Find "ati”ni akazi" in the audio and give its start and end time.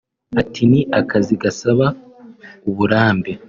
0.41-1.33